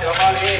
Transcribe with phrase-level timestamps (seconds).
[0.00, 0.57] Ja, mal Jawohl, eh.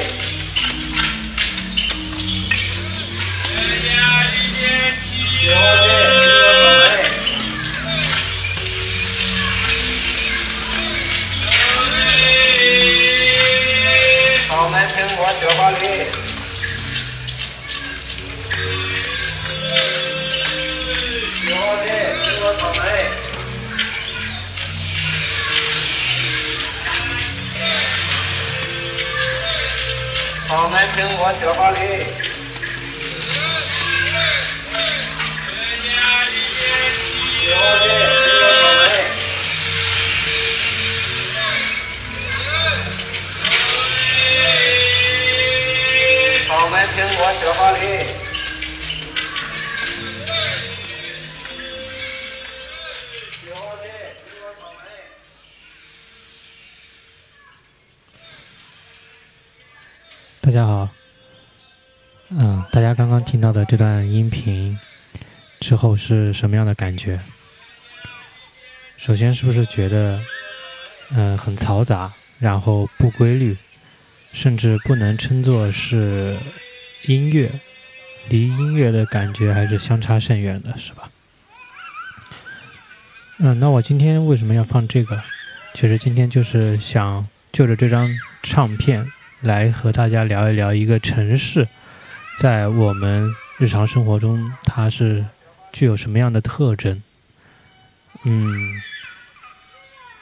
[63.08, 64.78] 刚刚听到的这段音频
[65.60, 67.18] 之后是什么样的感觉？
[68.98, 70.20] 首先，是不是觉得，
[71.12, 73.56] 嗯、很嘈杂，然后不规律，
[74.34, 76.36] 甚至不能称作是
[77.06, 77.50] 音乐，
[78.28, 81.08] 离音乐的感觉还是相差甚远的，是吧？
[83.38, 85.18] 嗯，那我今天为什么要放这个？
[85.72, 88.06] 其实今天就是想就着这张
[88.42, 89.10] 唱片。
[89.40, 91.64] 来和大家聊一聊一个城市，
[92.40, 95.24] 在我们日常生活中，它是
[95.72, 97.02] 具有什么样的特征？
[98.24, 98.54] 嗯，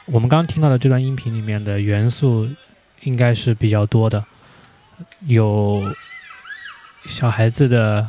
[0.07, 2.49] 我们刚刚听到的这段音频里面的元素
[3.03, 4.25] 应该是比较多的，
[5.27, 5.83] 有
[7.07, 8.09] 小孩子的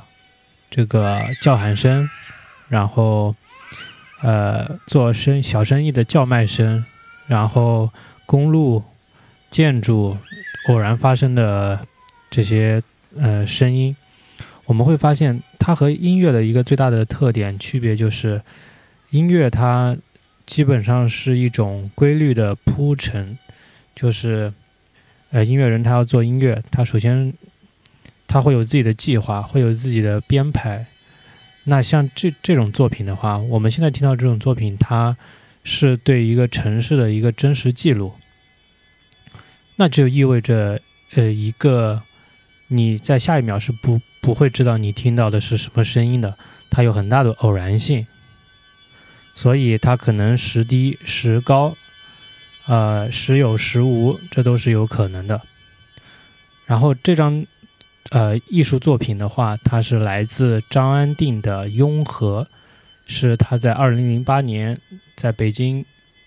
[0.71, 2.09] 这个叫喊声，
[2.69, 3.35] 然后
[4.21, 6.85] 呃做生小生意的叫卖声，
[7.27, 7.89] 然后
[8.25, 8.83] 公路、
[9.51, 10.17] 建筑。
[10.69, 11.79] 偶然发生的
[12.29, 12.83] 这些
[13.19, 13.95] 呃声音，
[14.65, 18.41] 我们会发现它和音乐的一个最大的特点区别就是，
[19.11, 19.97] 音乐它
[20.45, 23.37] 基本上是一种规律的铺陈，
[23.95, 24.51] 就是
[25.31, 27.33] 呃音乐人他要做音乐，他首先
[28.27, 30.85] 他会有自己的计划，会有自己的编排。
[31.65, 35.17] 那像这这种作品的话，我们现在听到这种作品，它
[35.65, 38.13] 是对一个城市的一个真实记录。
[39.75, 40.79] 那就意味着，
[41.15, 42.01] 呃，一个
[42.67, 46.37] 你在下一秒是不不会知道你听到的是什么声音的，
[46.69, 48.05] 它有很大的偶然性，
[49.35, 51.75] 所以它可能时低时高，
[52.65, 55.41] 呃，时有时无，这都是有可能的。
[56.65, 57.45] 然后这张
[58.09, 62.43] 呃艺术作品的话，它是来自张安定的《雍和》，
[63.07, 64.77] 是他在二零零八年
[65.15, 65.85] 在北京，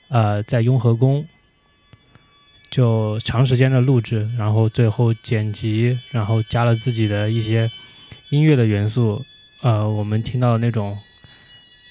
[0.08, 1.26] 呃，在雍和宫。
[2.70, 7.70] 就长时间的录制，然后最后剪辑，然后加了自己的一些
[8.28, 9.24] 音乐的元素。
[9.62, 10.96] 呃，我们听到的那种，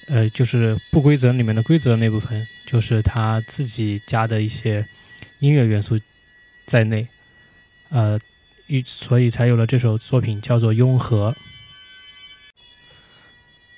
[0.08, 4.84] 呃，就是不规则里面的规则那部分，就是他自己加的一些
[5.38, 6.00] 音乐元素
[6.66, 7.06] 在内。
[7.90, 8.18] 呃，
[8.66, 11.30] 一所以才有了这首作品叫做《雍和》。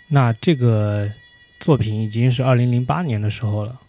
[0.08, 1.10] 那这个
[1.58, 3.81] 作品已经是二零零八年的时候了。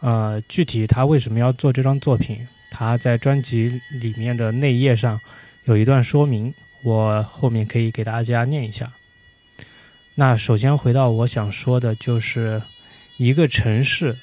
[0.00, 2.46] 呃，具体他为什么要做这张作品？
[2.70, 5.20] 他在专辑里面的内页上
[5.64, 8.90] 有一段说明，我后面可以给大家念一下。
[10.14, 12.62] 那首先回到我想说的，就是
[13.18, 14.16] 一个城市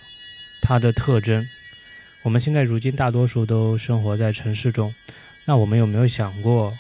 [0.64, 1.46] 它的特征。
[2.24, 4.92] 我们现在如今大多数都生活在城市中，
[5.46, 6.76] 那我们有没有想过，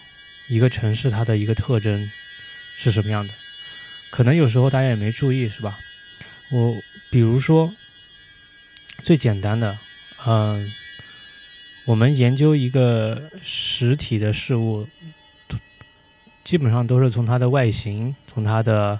[0.49, 2.09] 一个城市它的一个特征
[2.77, 3.33] 是什么样的？
[4.09, 5.77] 可能有时候大家也没注意，是吧？
[6.49, 6.75] 我
[7.11, 7.71] 比如说。
[9.07, 9.77] 最简单的，
[10.25, 10.69] 嗯，
[11.85, 14.85] 我们研究一个实体的事物，
[16.43, 18.99] 基本上都是从它的外形、从它的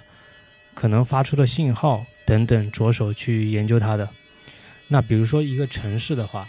[0.72, 4.08] 可能发出的信号等等着手去研究它的。
[4.86, 6.48] 那比如说一个城市的话，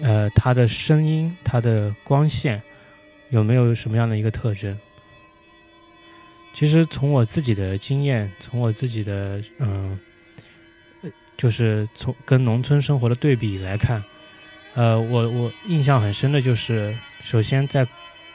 [0.00, 2.62] 呃，它的声音、它的光线
[3.30, 4.78] 有没有什么样的一个特征？
[6.54, 9.98] 其实从我自己的经验，从我自己的嗯。
[11.38, 14.02] 就是从跟农村生活的对比来看，
[14.74, 16.92] 呃，我我印象很深的就是，
[17.22, 17.86] 首先在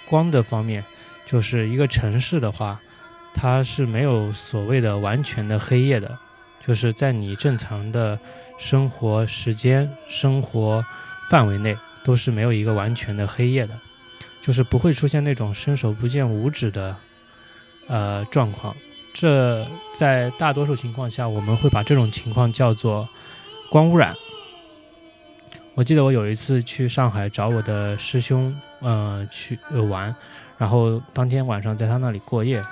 [0.07, 0.83] 光的方面，
[1.25, 2.79] 就是一个城市的话，
[3.33, 6.17] 它是没有所谓的完全的黑夜的，
[6.65, 8.17] 就是在你正常的
[8.57, 10.83] 生活时间、生活
[11.29, 13.77] 范围内，都是没有一个完全的黑夜的，
[14.41, 16.95] 就是不会出现那种伸手不见五指的
[17.87, 18.73] 呃状况。
[19.13, 23.07] 这在大多数情况下，我们会把这种情况叫做
[23.69, 24.15] 光污染。
[25.75, 29.57] 我记得我有一次去上海找我的师兄，呃，去
[29.89, 30.13] 玩，
[30.57, 32.63] 然后当天晚上在他那里过夜，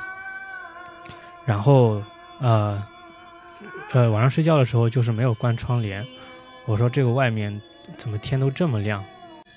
[1.45, 2.01] 然后
[2.39, 2.83] 呃
[3.91, 6.05] 呃晚上睡觉的时候就是没有关窗帘。
[6.65, 7.59] 我说这个外面
[7.97, 9.03] 怎么天都这么亮，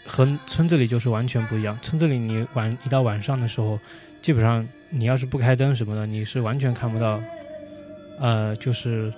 [0.07, 1.79] 和村子里就是完全不一样。
[1.83, 3.79] 村子里你晚一到晚上的时候，
[4.23, 7.21] 基本上你要是不开灯什么的，你是完全看不到，
[8.21, 9.13] 呃，就是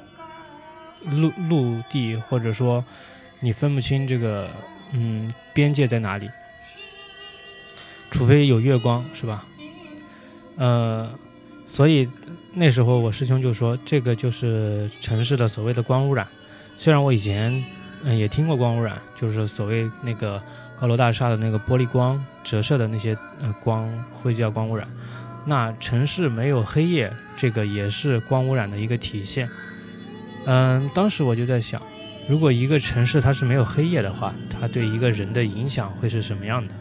[1.04, 2.82] 陆陆地或者说
[3.40, 4.48] 你分不清这个
[4.94, 6.30] 嗯边界在哪里，
[8.10, 9.44] 除非有月光，是吧？
[10.56, 11.10] 呃，
[11.66, 12.08] 所以
[12.54, 16.26] 那时候我师兄就说，这个就是城市的所谓的光污染。
[16.78, 17.62] 虽然我以前
[18.02, 20.42] 嗯也听过光污染，就是所谓那个
[20.80, 24.88] 高楼大厦的那个玻璃光折射的那些呃光会叫光污染。
[25.46, 29.48] 那城市没有黑夜，这个也是光污染的一个体现。
[30.44, 31.80] 嗯，当时我就在想，
[32.28, 36.72] 如果一个城市它是没有黑夜的话，它对一个人的影响会是什么样的？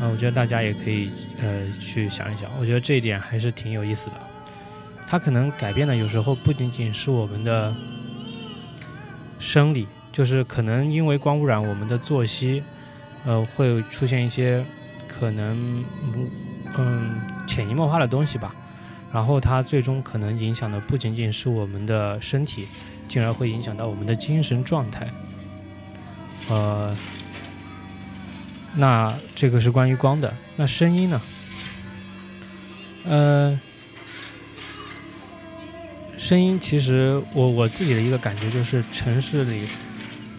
[0.00, 1.08] 啊，我觉得大家也可以
[1.40, 4.14] 呃去想一想，我觉得这一点还是挺有意思的。
[5.06, 7.72] 它可能改变的有时候不仅仅是我们的
[9.38, 12.62] 生理，就是可能因为光污染，我们的作息
[13.24, 14.64] 呃会出现一些
[15.06, 15.84] 可能
[16.76, 18.54] 嗯潜移默化的东西吧。
[19.12, 22.66] 然后它最终可能影响的不仅仅是我们的身体，
[23.08, 25.08] 进而会影响到我们的精神状态。
[26.48, 26.96] 呃。
[28.78, 31.18] 那这个是关于光的，那声音呢？
[33.06, 33.58] 呃，
[36.18, 39.66] 声音其实我我自己的一个感觉就是，城市里，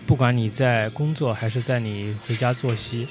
[0.05, 3.07] 不管你在工作还是在你回家作息，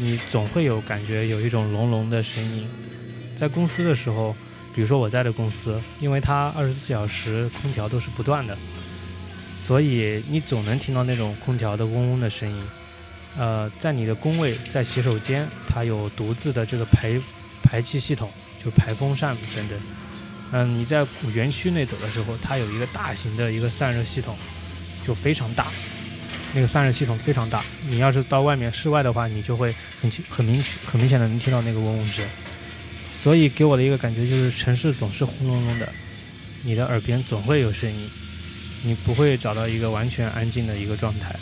[0.00, 2.66] 你总会有感觉有一种隆隆的声音。
[3.36, 4.34] 在公司的时候，
[4.74, 8.56] 比如说我在的公司，因为它二十四小时空调都是不断的，
[9.66, 12.62] 所以你总能听到那种空调的嗡嗡的声音。
[13.36, 17.20] 呃，在你的工位，在洗手间，它有独自的这个排
[17.62, 18.30] 排气系统，
[18.64, 19.78] 就排风扇等等。
[20.52, 24.36] 嗯，你在园区内走的时候，它有一个大型的一个散热系统，
[25.04, 25.66] 就非常大。
[26.54, 32.24] 那个散热系统非常大，你要是到外面室外的话，你就会很、很明、很明显的能听到那个嗡嗡声。
[33.22, 35.92] 所以给我的一个感觉就是，城市总是轰隆隆的，
[36.62, 38.10] 你的耳边总会有声音，
[38.82, 41.34] 你不会找到一个完全安静的一个状态。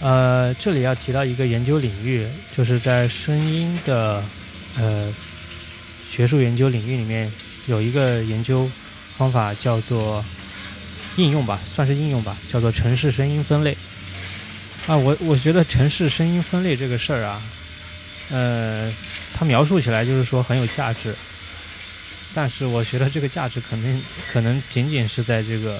[0.00, 2.26] 呃，这里要提到一个研究领域，
[2.56, 4.24] 就是在声音的
[4.76, 5.12] 呃
[6.10, 7.30] 学术研究领域里面，
[7.66, 8.68] 有一个研究
[9.16, 10.24] 方法叫做
[11.18, 13.76] 应用吧，算是应用吧，叫做城市声音分类。
[14.86, 17.42] 啊，我我觉得城市声音分类这个事儿啊，
[18.30, 18.90] 呃，
[19.34, 21.14] 它描述起来就是说很有价值，
[22.34, 25.78] 但是我觉得这个价值肯定可能仅仅是在这个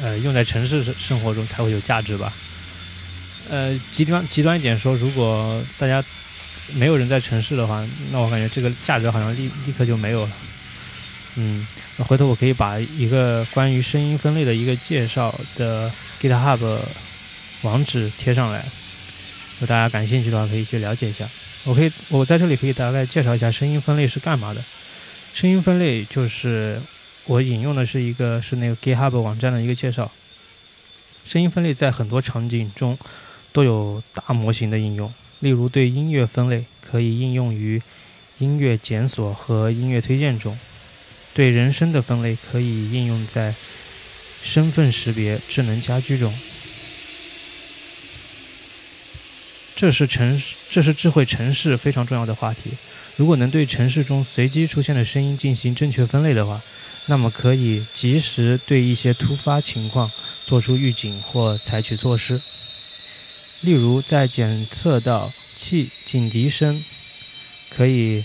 [0.00, 2.32] 呃用在城市生活中才会有价值吧。
[3.50, 6.02] 呃，极端极端一点说，如果大家
[6.74, 10.30] 没有人在城市的话，那我感觉这个价值好像立立刻就没有了。
[11.36, 16.78] 嗯，那回头我可以把一个关于声音分类的一个介绍的 GitHub
[17.62, 21.28] 网址贴上来，如果大家感兴趣的话，可以去了解一下。
[21.64, 24.62] 我可以，我在这里可以大概介绍一下声音分类是干嘛的。
[25.34, 26.80] 声音分类就是
[27.26, 30.10] 我引用的是一个是那个 GitHub 网站的一个介绍。
[31.24, 32.98] 声音分类在很多场景中。
[33.54, 37.82] 都有大模型的应用，例如对音乐分类可以应用于
[38.38, 40.56] 音乐检索和音乐推荐中；
[41.34, 43.54] 对人声的分类可以应用在
[44.42, 46.32] 身份识别、智能家居中。
[49.74, 52.70] 这是城市，这是智慧城市非常重要的话题。
[53.16, 56.62] 如果能对城市中随机出现的声音进行正确分类的话，
[57.06, 60.10] 那么可以及时对一些突发情况
[60.44, 62.40] 做出预警或采取措施。
[63.60, 66.82] 例如，在检测到气警笛声，
[67.70, 68.24] 可以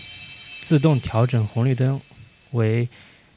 [0.61, 1.99] 自动调整红绿灯
[2.51, 2.87] 为，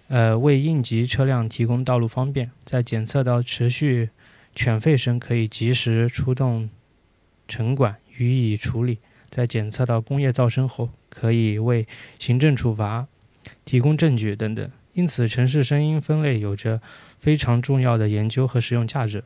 [0.09, 4.11] 呃，为应急车辆提供道路方便；在检测到持续
[4.55, 6.69] 犬吠声，可以及时出动
[7.47, 8.97] 城管予以处理；
[9.29, 11.87] 在检测到工业噪声后，可以为
[12.19, 13.07] 行政处罚
[13.65, 14.71] 提供证据等等。
[14.95, 16.81] 因此，城市声音分类有着
[17.17, 19.23] 非常重要的研究和实用价值。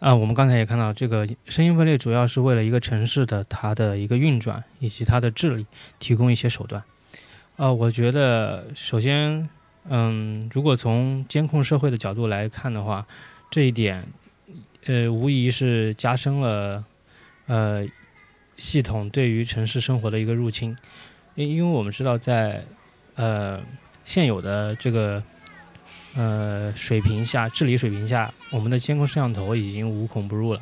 [0.00, 5.66] 啊，我们刚才也看到，这个声音分类主要是为了一个城市的它的一个运转以及它的治理
[5.98, 6.82] 提供一些手段。
[7.56, 9.48] 呃，我觉得首先，
[9.88, 13.06] 嗯，如果从监控社会的角度来看的话，
[13.50, 14.06] 这一点
[14.86, 16.82] 呃，无疑是加深了
[17.46, 17.86] 呃
[18.56, 20.76] 系统对于城市生活的一个入侵。
[21.34, 22.64] 因因为我们知道，在
[23.14, 23.60] 呃
[24.04, 25.22] 现有的这个
[26.16, 30.60] 呃水平下，治理水平下，我们的监控摄像头已经无孔不入了。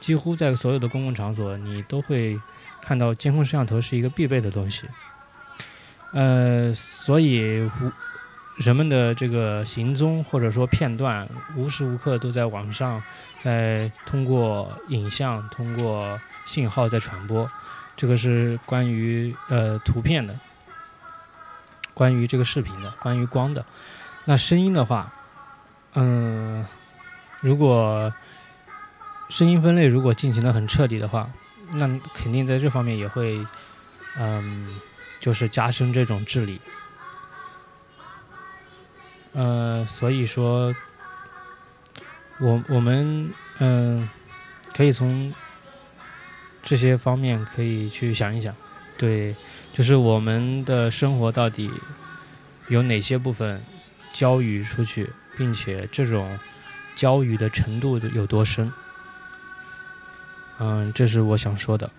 [0.00, 2.38] 几乎在所有的公共场所，你都会
[2.82, 4.82] 看到监控摄像头是一个必备的东西。
[6.14, 7.92] 呃，所以无
[8.56, 13.02] 人们的这个行踪或者说片段，无时无刻都在网上，
[13.42, 17.50] 在通过影像、通过信号在传播。
[17.96, 20.34] 这个是关于呃图片的，
[21.94, 23.64] 关于这个视频的，关于光的。
[24.24, 25.12] 那声音的话，
[25.94, 26.64] 嗯，
[27.40, 28.12] 如果
[29.30, 31.28] 声音分类如果进行的很彻底的话，
[31.72, 33.44] 那肯定在这方面也会，
[34.18, 34.68] 嗯，
[35.24, 36.60] 就是加深这种治理。
[39.32, 40.74] 呃，所以说，
[42.38, 44.06] 我我们嗯，
[44.76, 45.32] 可以从。
[46.66, 48.54] 这些方面可以去想一想，
[48.96, 49.36] 对，
[49.74, 51.70] 就是我们的生活到底
[52.68, 53.62] 有哪些部分
[54.14, 56.38] 交予出去，并且这种
[56.96, 58.72] 交予的程度有多深？
[60.58, 61.90] 嗯，这是我想说的。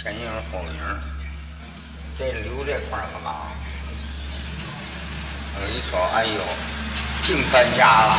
[0.00, 0.78] 前影后影，
[2.16, 3.50] 这留这块干嘛？
[5.56, 6.40] 我一瞅，哎呦，
[7.24, 8.14] 净搬家了，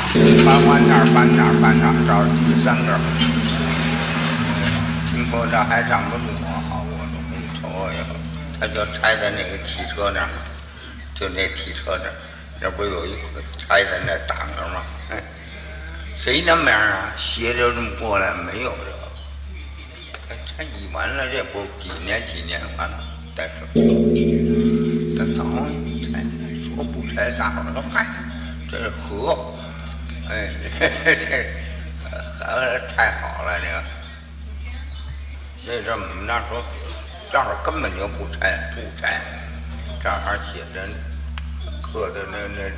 [0.45, 2.99] 搬完这儿，搬那儿，搬那儿，这儿第三个。
[5.09, 8.03] 听说这还长个木我，好，我都没瞅哎呦，
[8.59, 10.27] 他就拆在那个汽车那儿，
[11.15, 12.13] 就那汽车那儿，
[12.59, 14.83] 那不有一个拆在那挡着吗？
[16.13, 17.07] 谁那名啊？
[17.17, 18.98] 斜着这么过来没有这？
[20.59, 23.01] 拆完了，这不几年几年完了，
[23.33, 23.55] 但是，
[25.17, 25.41] 咱早
[26.11, 26.21] 拆，
[26.61, 28.05] 说不拆，大伙都害。
[28.69, 29.55] 这是河，
[30.27, 31.45] 哎，这
[32.11, 32.45] 河
[32.89, 33.81] 太好了，这个。
[35.65, 36.61] 那阵我们那时候
[37.31, 39.21] 这儿根本就不拆，不拆，
[40.03, 40.85] 这儿写着
[41.81, 42.69] 刻的那那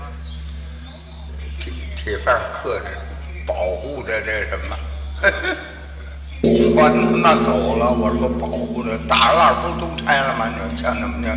[1.59, 2.91] 铁铁范刻的
[3.47, 4.77] 保护的这什么。
[5.19, 5.55] 呵呵
[6.73, 10.47] 我他妈走了，我说保护的大浪不都拆了吗？
[10.47, 11.27] 你像什么那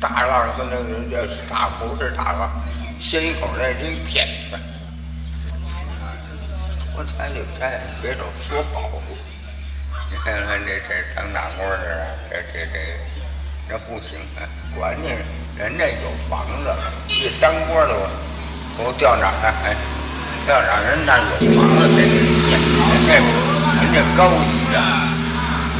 [0.00, 1.16] 大浪跟那个叫
[1.48, 2.50] 大不是大浪，
[3.00, 4.26] 新一口那是一片。
[6.94, 9.00] 说拆就拆，别总说保护。
[10.10, 12.78] 你看看这这当大官的，这这这
[13.68, 14.42] 这不行啊！
[14.74, 15.14] 管你
[15.56, 16.74] 人家有房子，
[17.06, 17.94] 这当官的
[18.78, 19.76] 我调哪儿哎，
[20.46, 21.22] 调长人家有
[21.54, 23.47] 房子，这人
[23.92, 23.94] 家。
[23.94, 24.36] 人家高级
[24.72, 24.76] 的，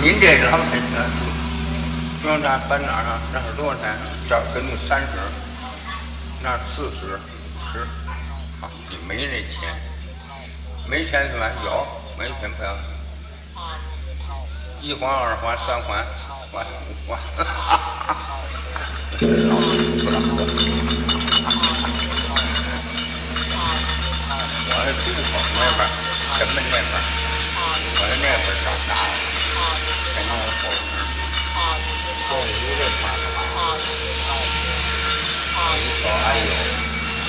[0.01, 0.83] 您这老百姓，
[2.23, 3.21] 说那搬哪儿啊？
[3.33, 3.94] 那是多少钱？
[4.29, 5.09] 这给你三十，
[6.42, 7.18] 那四十，五
[7.73, 7.87] 十。
[8.61, 9.75] 好，你没那钱，
[10.88, 11.87] 没钱怎么有？
[12.18, 12.77] 没钱不要。
[14.81, 17.21] 一环、二环、三环，四环五环。
[19.21, 19.57] 老
[20.03, 20.38] 不让过。
[24.71, 25.81] 我这渡口那边，
[26.38, 27.27] 前门那边。
[28.09, 28.33] 我在那边
[28.64, 29.12] 长大的，
[30.09, 30.97] 前面有后门，
[32.27, 33.21] 后一个厂子，
[35.77, 36.49] 一说哎呦，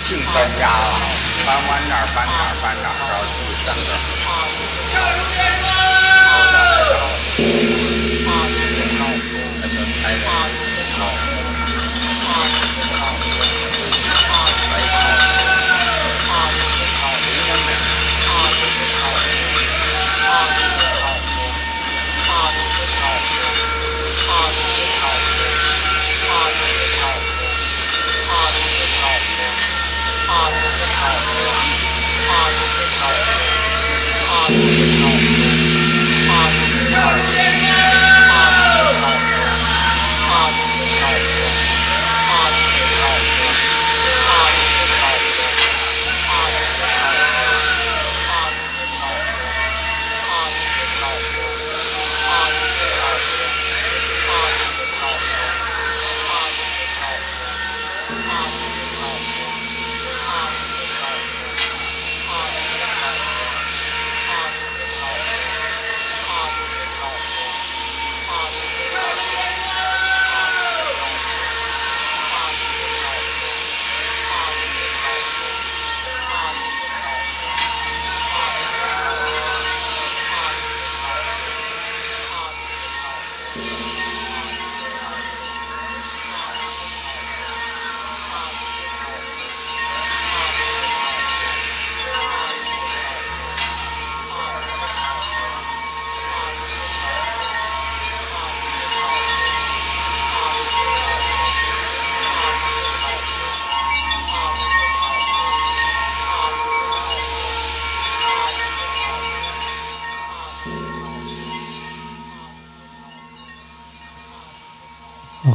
[0.07, 0.95] 净搬家了，
[1.45, 3.67] 搬完哪儿搬那儿搬那儿，着第三
[7.59, 7.68] 个，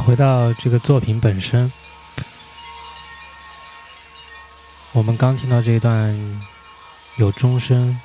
[0.05, 1.71] 回到这个作品本身，
[4.91, 6.15] 我们刚听到这一段
[7.17, 7.99] 有钟声，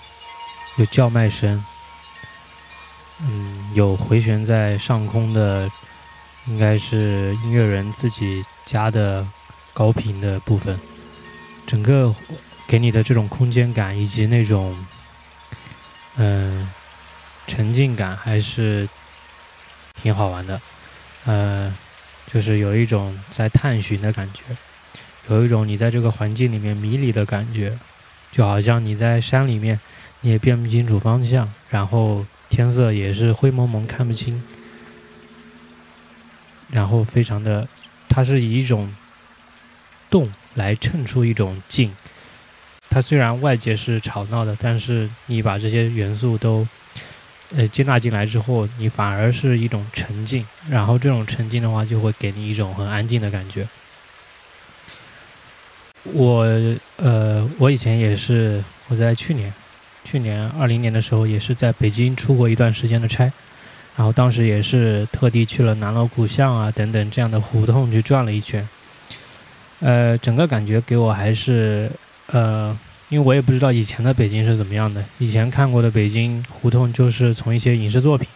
[0.76, 1.62] 有叫卖声，
[3.20, 5.70] 嗯，有回旋在上空的，
[6.46, 9.26] 应该是音乐人自己加的
[9.74, 10.80] 高频的部分，
[11.66, 12.14] 整个
[12.66, 14.74] 给你的这种空间感以及那种
[16.16, 16.66] 嗯
[17.46, 18.88] 沉浸感还是
[19.94, 20.58] 挺好玩的，
[21.26, 21.76] 嗯。
[22.32, 24.44] 就是有一种在探寻的感觉，
[25.28, 27.76] 有一种你在这个环境里面迷离的感觉，
[28.30, 29.80] 就好像你在山里面，
[30.20, 34.40] 你也辨不清楚方向，然后天色也是灰蒙蒙看不清，
[36.70, 37.66] 然后非常的，
[38.08, 38.94] 它是以一种
[40.08, 41.92] 动来衬出一种静。
[42.90, 46.68] 它虽然外界是吵闹的，但是你把这些元素都。
[47.56, 53.66] 呃，接纳进来之后，你反而是一种沉静，然后这种沉静的话，就会给你一种很安静的感觉。
[56.04, 56.46] 我
[56.96, 59.52] 呃，我以前也是，我在去年，
[60.04, 63.24] 去年二零年的时候，也是在北京出过一段时间的差，
[63.96, 68.68] 然后当时也是特地去了南锣鼓巷啊等等这样的胡同去转了一圈，
[69.80, 71.90] 呃，整个感觉给我还是
[72.28, 72.78] 呃。
[73.10, 78.26] 因为我也不知道以前的北京是怎么样的，以前看过的北京胡同就是从一些影视作品，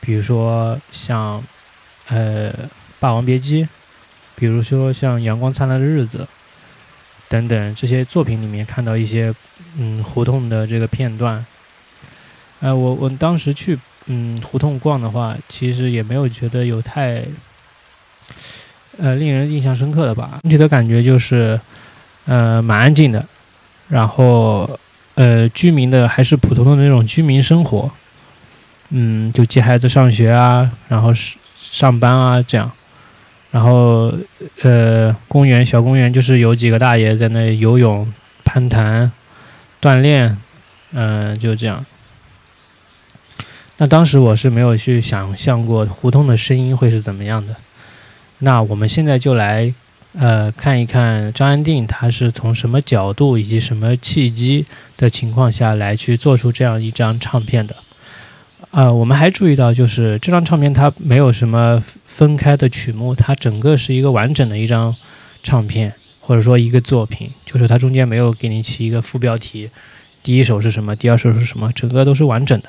[0.00, 1.42] 比如说像，
[2.08, 2.52] 呃，
[2.98, 3.64] 《霸王别姬》，
[4.34, 6.18] 比如说像《阳光灿烂的日子》，
[7.28, 9.32] 等等这些作品里面看到一些
[9.78, 11.46] 嗯胡同的这个片段。
[12.60, 17.24] 呃，我我当时去嗯胡同逛的话，其实也没有觉得有太
[18.96, 20.40] 呃令人印象深刻的吧。
[20.42, 21.60] 整体的感觉就是
[22.26, 23.24] 呃蛮安静的，
[23.88, 24.78] 然后
[25.14, 27.90] 呃居民的还是普通的那种居民生活，
[28.90, 32.70] 嗯，就接孩子上学啊，然后是上班啊这样。
[33.50, 34.12] 然后，
[34.60, 38.12] 呃，公园小公园就是有几个大爷在那游泳、
[38.44, 39.10] 攀谈、
[39.80, 40.36] 锻炼，
[40.92, 41.86] 嗯，就这样。
[43.78, 47.56] 那当时我是没有去想象过胡同的声音会是怎么样的。
[48.40, 49.72] 那我们现在就来，
[50.14, 54.66] 呃，看一看张安定他是从什么角度以及什么契机
[54.96, 57.76] 的情况下来去做出这样一张唱片的。
[58.70, 64.94] 啊，我们还注意到，就是这张唱片它没有什么分开的曲目，它整个是一个完整的一张
[65.42, 69.70] 唱片，或者说一个作品，就是它中间没有给你起一个副标题，
[70.22, 72.68] 第一首是什么，第二首是什么，整个都是完整的。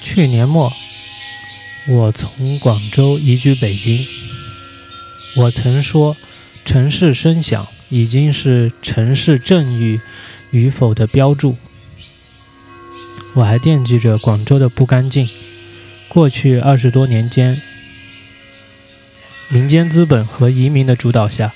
[0.00, 0.72] 去年末，
[1.88, 4.06] 我从广州移居北京，
[5.36, 6.16] 我曾说，
[6.64, 10.00] 城市声响已经是城市正义
[10.50, 11.56] 与否的标注。
[13.34, 15.28] 我还惦记着广州的不干净。
[16.08, 17.60] 过去二十多年间，
[19.50, 21.52] 民间资本和移民的主导下，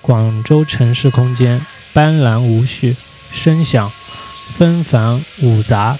[0.00, 2.96] 广州城市空间斑斓无序，
[3.32, 3.92] 声响
[4.56, 5.96] 纷繁芜杂，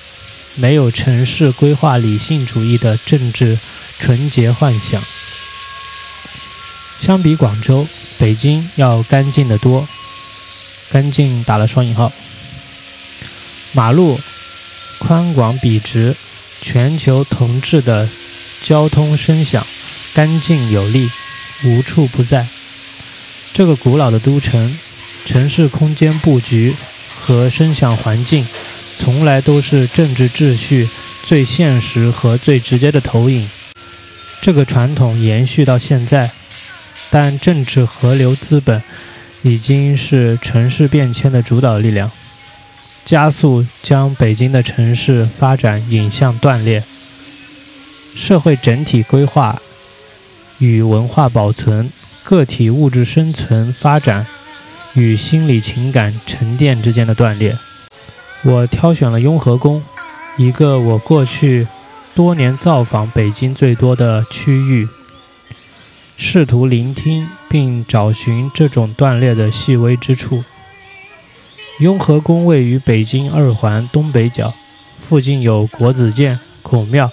[0.56, 3.56] 没有城市规划理性主义的政治
[4.00, 5.00] 纯洁幻想。
[7.02, 7.84] 相比广州，
[8.16, 9.88] 北京要干净得多。
[10.92, 12.12] 干净打了双引号。
[13.72, 14.20] 马路。
[15.00, 16.14] 宽广笔直，
[16.60, 18.08] 全球同质的
[18.62, 19.66] 交通声响，
[20.14, 21.10] 干净有力，
[21.64, 22.46] 无处不在。
[23.52, 24.78] 这个古老的都城，
[25.26, 26.72] 城市空间布局
[27.20, 28.46] 和声响环境，
[28.96, 30.88] 从来都是政治秩序
[31.24, 33.50] 最现实和最直接的投影。
[34.40, 36.30] 这个传统延续到现在，
[37.12, 38.82] 但政治河流资本
[39.42, 42.10] 已经是城市变迁的主导力量。
[43.04, 46.82] 加速将北京的城市发展引向断裂，
[48.14, 49.60] 社会整体规划
[50.58, 51.90] 与文化保存、
[52.24, 54.26] 个体物质生存发展
[54.94, 57.58] 与心理情感沉淀之间的断裂。
[58.44, 59.82] 我挑选了雍和宫，
[60.38, 61.66] 一个我过去
[62.14, 64.88] 多年造访北京最多的区域，
[66.16, 70.44] 试图聆听并找寻这种断裂的细微之处。
[71.80, 74.54] 雍和宫位于北京二环东北角，
[74.98, 77.10] 附近有国子监、孔庙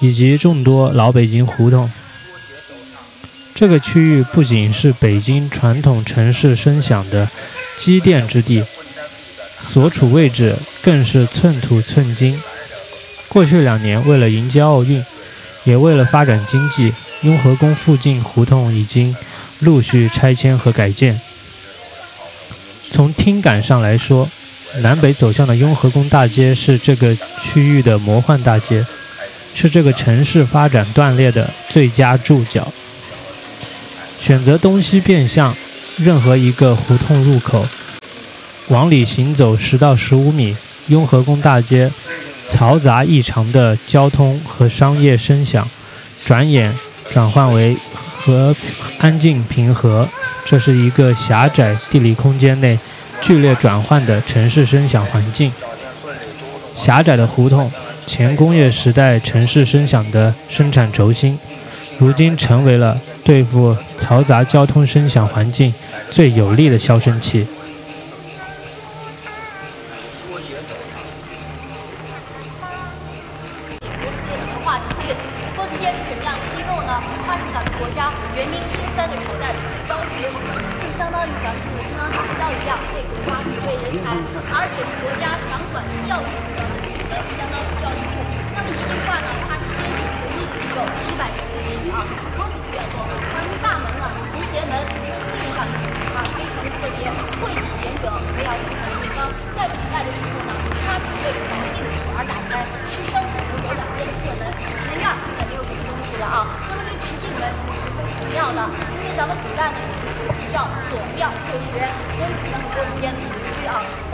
[0.00, 1.90] 以及众多老北京胡同。
[3.54, 7.28] 这个区域不仅是北京传统城市声响的
[7.76, 8.64] 积淀之地，
[9.60, 12.40] 所处位置更是寸土寸金。
[13.28, 15.04] 过去两年，为了迎接奥运，
[15.64, 19.14] 也为了发展经济，雍和宫附近胡同已经
[19.60, 21.20] 陆续拆迁和改建。
[22.90, 24.28] 从听感上来说，
[24.82, 28.84] 南北走向的雍和宫大街是这个区域的魔幻大街，
[29.54, 32.72] 是这个城市发展断裂的最佳注脚。
[34.20, 35.56] 选择东西变向，
[35.96, 37.66] 任何一个胡同入口，
[38.68, 40.56] 往里行走十到十五米，
[40.88, 41.90] 雍和宫大街
[42.48, 45.68] 嘈杂异常的交通和商业声响，
[46.24, 46.74] 转眼
[47.10, 47.76] 转换为
[48.16, 48.54] 和
[48.98, 50.08] 安静平和。
[50.44, 52.78] 这是一个狭窄地理空间内
[53.20, 55.50] 剧烈转换的城市声响环境。
[56.76, 57.70] 狭窄的胡同，
[58.06, 61.36] 前工业时代城市声响的生产轴心，
[61.98, 65.74] 如今成为了对付嘈杂交通声响环境
[66.10, 67.46] 最有力的消声器。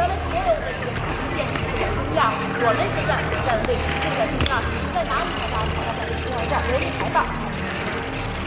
[0.03, 4.51] 咱们所有的这个古建筑的这中院我们现在所在的位置就在中院
[4.91, 7.23] 在哪里呢大家看到在这中院这儿琉璃牌坊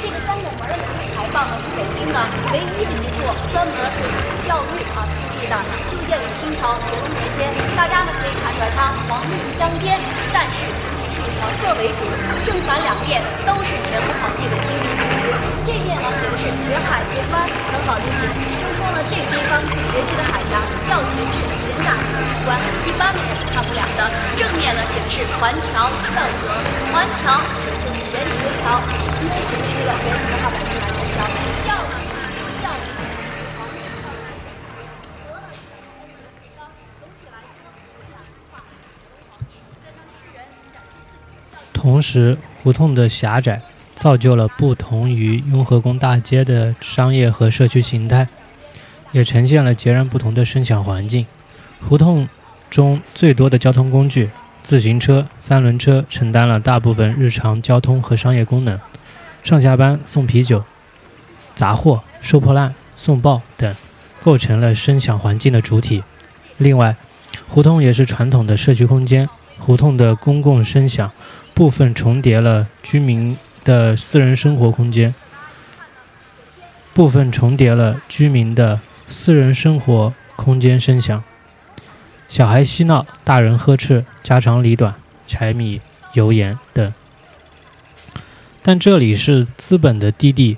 [0.03, 2.19] 这个三拱门的琉璃牌坊呢是北京的
[2.51, 4.03] 唯一的一座专门是
[4.43, 5.55] 教育啊设计的
[5.87, 9.95] 修建于清朝乾隆年间大家呢可以看出来它黄绿相间
[10.35, 10.94] 但是
[11.39, 12.01] 黄色为主，
[12.45, 15.25] 正反两面都是乾隆皇帝的亲笔签字。
[15.65, 18.23] 这面呢写的是学海结关，很好理解，
[18.59, 23.99] 就是说呢这个地方学习的海洋要节制、简短、直观，一般呢是看不了的。
[24.37, 26.53] 正面呢写的是环桥断河，
[26.93, 28.79] 环桥指的就是元学桥，
[29.21, 30.73] 因为前面这个元学号本是
[31.17, 31.25] 南
[31.65, 31.67] 桥，
[41.95, 43.61] 同时，胡同的狭窄
[43.95, 48.27] 造就了不同于雍和宫大街的商业和社区形态，
[49.13, 51.25] 也呈现了截然不同的声响环境。
[51.87, 52.27] 胡同
[52.69, 54.29] 中最多的交通工具——
[54.61, 58.77] 自行车、三轮车，承担了大部分日常交通和商业功能。
[59.41, 60.65] 上下班送啤酒、
[61.55, 63.73] 杂货、收破烂、送报等，
[64.21, 66.03] 构成了声响环境的主体。
[66.57, 66.97] 另外，
[67.47, 69.29] 胡同也是传统的社区空间，
[69.59, 71.09] 胡同的公共声响
[71.55, 75.15] 部分重叠了居民的私人生活空间，
[76.93, 81.23] 部分重叠了居民的私人生活空间声响。
[82.27, 84.95] 小孩嬉闹，大人呵斥，家长里短，
[85.27, 85.79] 柴米
[86.11, 86.93] 油盐等。
[88.61, 90.57] 但这里是资本的低地，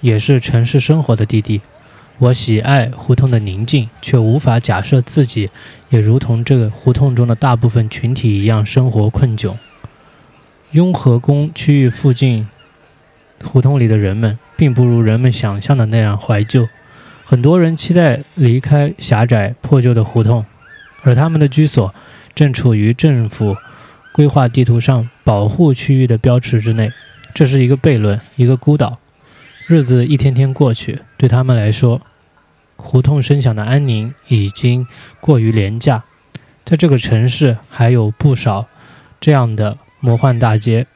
[0.00, 1.60] 也是城市生活的低地。
[2.18, 5.50] 我喜爱胡同的宁静，却无法假设自己
[5.90, 9.56] 也如同这个胡同中的大部分群体一样生活困窘。
[10.72, 12.48] 雍和宫区域附近
[13.44, 16.68] 胡同里的人们，并不如人们想象的那样怀旧。
[17.24, 20.44] 很多人期待离开狭窄破旧的胡同，
[21.02, 21.94] 而他们的居所
[22.34, 23.56] 正处于政府
[24.12, 26.90] 规划地图上保护区域的标尺之内。
[27.34, 28.98] 这是一个悖论，一个孤岛。
[29.66, 32.00] 日子一天天过去，对他们来说，
[32.76, 34.86] 胡同声响的安宁已经
[35.20, 36.04] 过于廉价。
[36.64, 38.66] 在这个城市，还有不少
[39.20, 40.86] 这样的魔幻大街。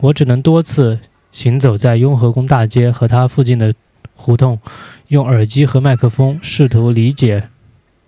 [0.00, 3.74] 我只能多次行走在雍和宫大街和它附近的
[4.14, 4.60] 胡同，
[5.08, 7.48] 用耳机和麦克风试图理解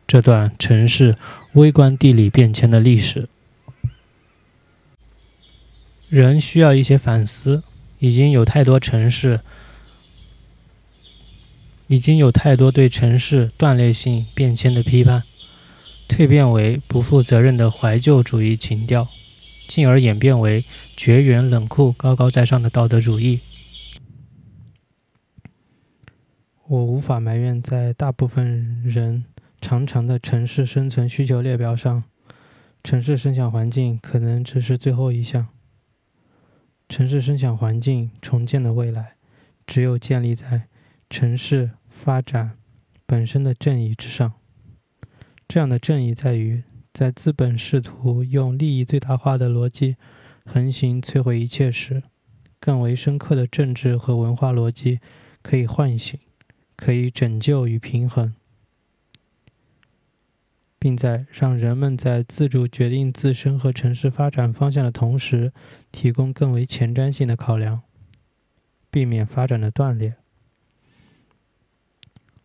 [0.06, 1.14] 这段城市
[1.52, 3.28] 微观地理变迁的历史。
[6.08, 7.64] 人需要一些反思，
[7.98, 9.40] 已经有太多城市，
[11.88, 15.24] 已经有太多对城市断裂性变迁的批判，
[16.08, 19.08] 蜕变为不负责任的怀旧主义情调，
[19.66, 20.64] 进而演变为
[20.96, 23.40] 绝缘冷酷、高高在上的道德主义。
[26.68, 29.24] 我无法埋怨，在大部分人
[29.60, 32.02] 长长的城市生存需求列表上，
[32.82, 35.46] 城市声响环境可能只是最后一项。
[36.88, 39.14] 城市声响环境重建的未来，
[39.66, 40.68] 只有建立在
[41.10, 42.58] 城市发展
[43.06, 44.32] 本身的正义之上。
[45.48, 46.62] 这样的正义在于，
[46.96, 49.96] 在资本试图用利益最大化的逻辑
[50.46, 52.02] 横行摧毁一切时，
[52.58, 55.00] 更为深刻的政治和文化逻辑
[55.42, 56.18] 可以唤醒，
[56.74, 58.34] 可以拯救与平衡，
[60.78, 65.52] 并在让人们在自主决定自身和城市发展方向的同时，
[65.92, 67.82] 提供更为前瞻性的考量，
[68.90, 70.14] 避免发展的断裂。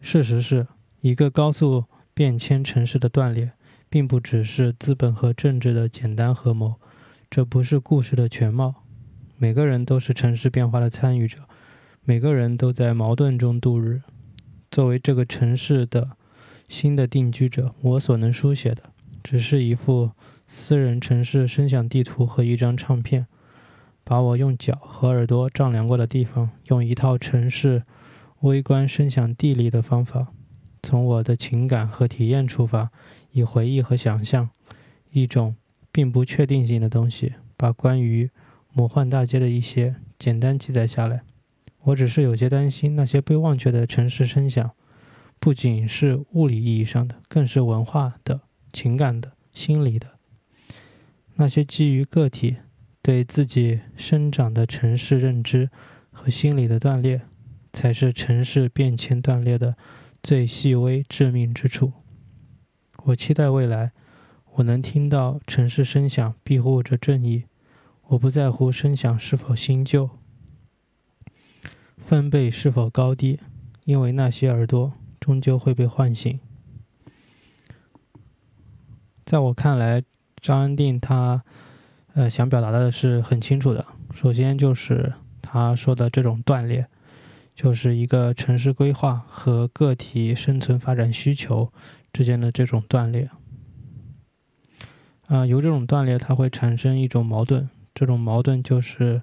[0.01, 0.67] 事实是，
[0.99, 3.53] 一个高速变迁城市的断裂，
[3.91, 6.75] 并不只是资本和政治的简单合谋，
[7.29, 8.85] 这不是故事的全貌。
[9.37, 11.39] 每个人都是城市变化的参与者，
[12.05, 14.01] 每个人都在矛盾中度日。
[14.71, 16.11] 作为这个城市的
[16.69, 18.81] 新的定居者，我所能书写的，
[19.21, 20.11] 只是一幅
[20.47, 23.27] 私人城市声响地图和一张唱片。
[24.05, 27.83] 把我用脚和耳朵丈量过的地方，用一套城市
[28.39, 30.27] 微观声响地理的方法，
[30.83, 32.91] 从我的情感和体验出发，
[33.31, 34.49] 以回忆和想象
[35.11, 35.55] 一种
[35.91, 38.29] 并不确定性的东西，把关于
[38.73, 41.21] 魔幻大街的一些简单记载下来。
[41.83, 44.71] 我只是有些担心，那些被忘却的城市声响，
[45.39, 48.41] 不仅是物理意义上的，更是文化的、
[48.71, 50.07] 情感的、心理的，
[51.35, 52.57] 那些基于个体。
[53.03, 55.71] 对自己生长的城市认知
[56.11, 57.21] 和心理的断裂，
[57.73, 59.75] 才是城市变迁断裂的
[60.23, 61.93] 最细微致命之处。
[63.03, 63.91] 我期待未来，
[64.53, 67.45] 我能听到城市声响庇护着正义。
[68.07, 70.09] 我不在乎声响是否新旧，
[71.97, 73.39] 分贝是否高低，
[73.85, 76.39] 因为那些耳朵终究会被唤醒。
[79.25, 80.03] 在我看来，
[80.41, 81.43] 张安定他。
[82.13, 83.85] 呃，想表达的是很清楚的。
[84.13, 86.85] 首先就是他说的这种断裂，
[87.55, 91.71] 就是一个城市规划和个体生存发展需求
[92.11, 93.29] 之间的这种断裂。
[95.27, 97.69] 啊，由这种断裂，它会产生一种矛盾。
[97.93, 99.21] 这种矛盾就是，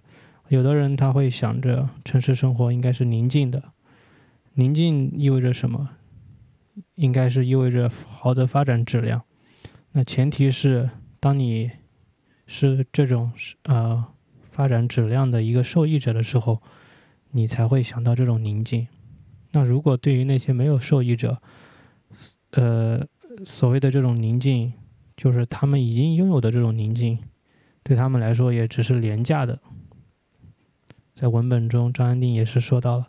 [0.48, 3.62] 有的人他会想着城市生活应该是宁静的，
[4.54, 5.90] 宁静意味着什么？
[6.94, 9.22] 应该是意味着好的发展质量。
[9.92, 11.70] 那前提是，当你
[12.46, 13.32] 是这种
[13.64, 14.04] 呃
[14.50, 16.62] 发展质量的一个受益者的时候，
[17.30, 18.86] 你才会想到这种宁静。
[19.52, 21.40] 那如果对于那些没有受益者，
[22.50, 23.06] 呃，
[23.44, 24.72] 所谓的这种宁静。
[25.18, 27.18] 就是他们已经拥有的这种宁静，
[27.82, 29.58] 对他们来说也只是廉价的。
[31.12, 33.08] 在文本中，张安定也是说到了，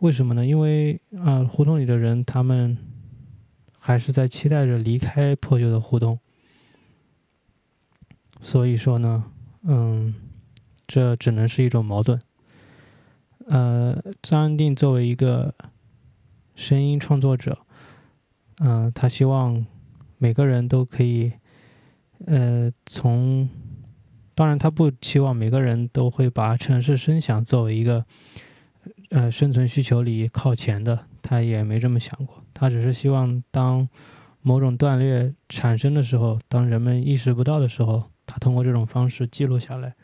[0.00, 0.44] 为什么呢？
[0.44, 2.76] 因为啊，胡同里的人他们
[3.78, 6.18] 还是在期待着离开破旧的胡同，
[8.40, 9.24] 所以说呢，
[9.62, 10.12] 嗯，
[10.88, 12.20] 这只能是一种矛盾。
[13.50, 15.52] 呃，张安定作为一个
[16.54, 17.58] 声音创作者，
[18.60, 19.66] 嗯，他希望。
[20.22, 21.32] 每个人都可以，
[22.26, 23.48] 呃，从
[24.34, 28.04] 当然，他不期望每个人都会把城市声响作为一个
[29.08, 32.44] 呃生存需求里靠前的，他也没这么想过。
[32.52, 33.88] 他只是希望，当
[34.42, 39.94] 某种断裂产生的时候，当人们意识不到的时候，他通过这种方式记录下来，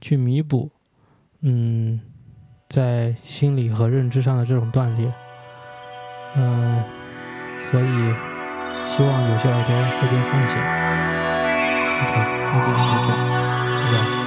[0.00, 0.70] 去弥补，
[1.40, 2.00] 嗯，
[2.68, 5.12] 在心理和认知上的这种断裂。
[6.36, 6.82] 嗯，
[7.60, 8.14] 所以。
[8.86, 10.54] 希望有些耳朵会被唤醒。
[12.04, 12.14] OK，
[12.52, 13.18] 那今天就这样，
[13.92, 14.23] 拜拜。